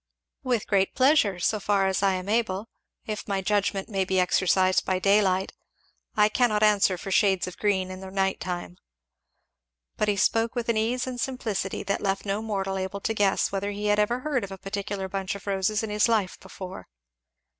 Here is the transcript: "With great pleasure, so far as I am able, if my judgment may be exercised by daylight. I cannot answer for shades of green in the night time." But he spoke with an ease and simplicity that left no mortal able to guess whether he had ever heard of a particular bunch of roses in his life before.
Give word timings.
"With 0.41 0.65
great 0.65 0.95
pleasure, 0.95 1.37
so 1.39 1.59
far 1.59 1.85
as 1.85 2.01
I 2.01 2.13
am 2.15 2.27
able, 2.27 2.65
if 3.05 3.27
my 3.27 3.39
judgment 3.41 3.87
may 3.87 4.03
be 4.03 4.19
exercised 4.19 4.83
by 4.83 4.97
daylight. 4.97 5.53
I 6.17 6.27
cannot 6.27 6.63
answer 6.63 6.97
for 6.97 7.11
shades 7.11 7.45
of 7.45 7.59
green 7.59 7.91
in 7.91 7.99
the 7.99 8.09
night 8.09 8.39
time." 8.39 8.77
But 9.97 10.07
he 10.07 10.15
spoke 10.17 10.55
with 10.55 10.69
an 10.69 10.75
ease 10.77 11.05
and 11.05 11.21
simplicity 11.21 11.83
that 11.83 12.01
left 12.01 12.25
no 12.25 12.41
mortal 12.41 12.79
able 12.79 12.99
to 13.01 13.13
guess 13.13 13.51
whether 13.51 13.69
he 13.69 13.85
had 13.93 13.99
ever 13.99 14.21
heard 14.21 14.43
of 14.43 14.51
a 14.51 14.57
particular 14.57 15.07
bunch 15.07 15.35
of 15.35 15.45
roses 15.45 15.83
in 15.83 15.91
his 15.91 16.09
life 16.09 16.39
before. 16.39 16.87